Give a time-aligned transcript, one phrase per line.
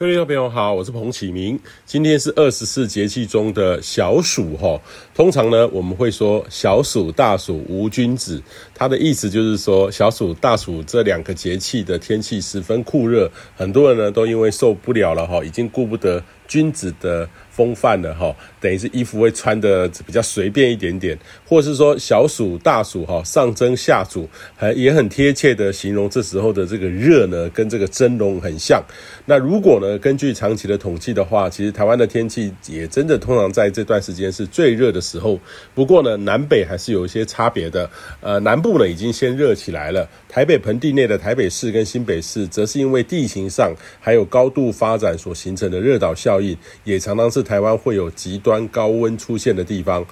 [0.00, 1.58] 各位朋友好，我是彭启明。
[1.84, 4.80] 今天是二十四节气中的小暑哈。
[5.12, 8.40] 通常呢，我们会说小暑、大暑无君子，
[8.72, 21.16] 它的意思就是说小暑、大暑这两个节气的天气十分酷热，很多人呢都因为受不了了哈，已经顾不得君子的风范了哈，等于是衣服会穿的比较随便一点点，
[21.46, 28.82] 或是说小暑、大暑哈，上蒸下煮，还也很贴切的形容这时候的这个热呢，跟这个蒸笼很像。
[29.26, 35.38] 那如果呢，根据长期的统计的话，其实台湾的天气也真的通常在这段时间是最热的时候。
[35.74, 37.90] 不过呢，南北还是有一些差别的。
[38.20, 50.06] 呃，南部呢已经先热起来了，台北盆地内的台北市跟新北市，则是因为地形上还有高度发展所形成的热岛效所以，也常常是台湾会有极端高温出现的地方。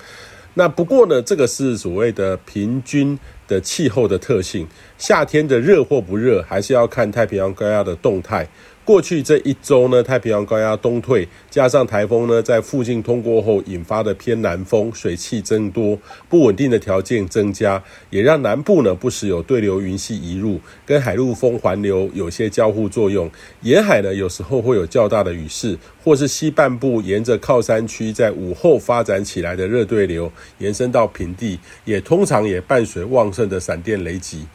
[0.55, 4.67] 那不过呢，这个是所谓的平均的气候的特性，
[4.99, 8.45] 夏天的热或不热，还是要看太平洋高压的动态。
[8.87, 15.99] 过去这一周呢，太平洋高压东退，加上台风呢在附近通过后引发的偏南风，水汽增多，
[16.29, 23.29] 不稳定的条件增加，也让南部呢不时有对流云系移入，跟海陆风环流有些交互作用。
[23.63, 34.47] 沿海呢有时候会有较大的雨势，或是西半部沿着靠山区在午后发展起来的热对流延伸到平地，也通常也伴随旺盛的闪电雷击。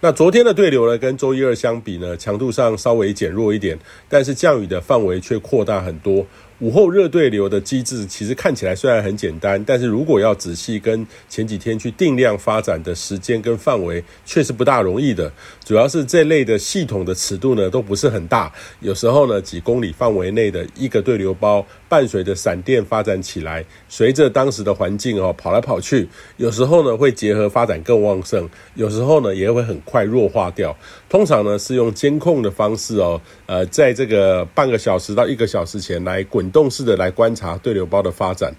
[0.00, 6.26] 那昨天的对流呢，跟周一、二相比呢，强度上稍微减弱一点，但是降雨的范围却扩大很多。
[6.60, 15.30] 午后热对流的机制其实看起来虽然很简单，但是如果要仔细跟前几天去定量发展的时间跟范围，确实不大容易的。
[15.64, 30.74] 主要是这类的系统的尺度呢都不是很大，有时候呢几公里范围内的一个对流包，伴随着闪电发展起来，随着当时的环境哦跑来跑去，有时候呢会结合发展更旺盛，有时候呢也会很快弱化掉。
[31.08, 38.54] 通常呢是用监控的方式哦，呃，在这个半个小时到一个小时前来滚动式的来观察对流包的发展。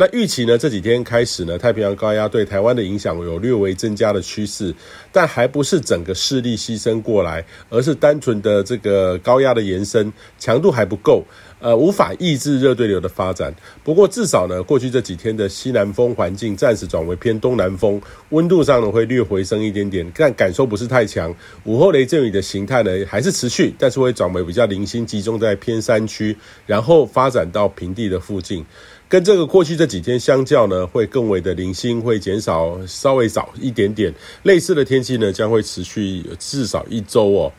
[0.00, 4.72] 那预期呢这几天开始呢，太平洋高压对台湾的影响有略微增加的趋势，
[5.10, 11.24] 但还不是整个势力牺牲过来，而是单纯的这个高压的延伸，强度还不够。
[11.60, 13.54] 呃，无法抑制热对流的发展。
[13.82, 21.34] 不过至少呢，过去这几天的西南风环境暂时转为偏东南风，温度上呢会略回升一点点，但感受不是太强。
[21.64, 26.36] 午后雷阵雨的形态呢还是持续，但是会转为比较零星集中在偏山区，
[26.66, 28.64] 然后发展到平地的附近。
[29.08, 34.12] 跟这个过去这几天相较呢，会更为的零星，会减少稍微早一点点。
[34.42, 37.50] 类似的天气呢，将会持续至少一周哦。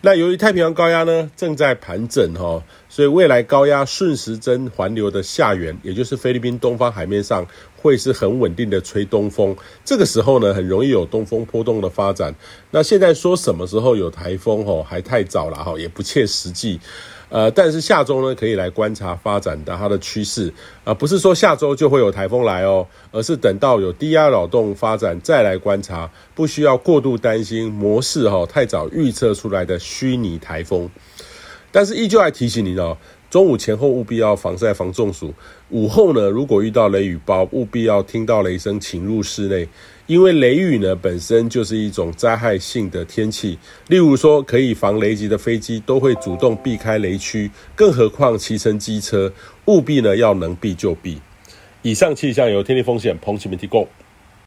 [0.00, 2.62] 那由于太平洋高压呢正在盘整哈，
[2.94, 7.44] 所以未来高压顺时针环流的下缘，也就是菲律宾东方海面上，
[7.74, 9.56] 会是很稳定的吹东风。
[9.84, 12.32] 这个时候呢，很容易有东风波动的发展。
[12.70, 16.78] 那现在说什么时候有台风哦，还太早了哈，也不切实际。
[17.30, 20.54] 呃，但是下周呢，可以来观察发展的它的趋势
[20.84, 30.88] 啊，不是说下周就会有台风来哦，而是等到有低压扰动发展再来观察，不需要过度担心模式哈太早预测出来的虚拟台风。
[31.74, 32.96] 但是依旧还提醒您哦，
[33.28, 35.34] 中午前后务必要防晒防中暑，
[35.70, 39.68] 午后呢，如果遇到雷雨包，务必要听到雷声请入室内。
[40.06, 43.58] 因为雷雨呢本身就是一种灾害性的天气，
[43.88, 49.32] 例如说可以防雷击的飞机都会主动避开雷区，更何况骑乘机车，
[49.64, 51.20] 务必呢要能避就避。
[51.82, 53.84] 以上气象由天气风险彭启明提供。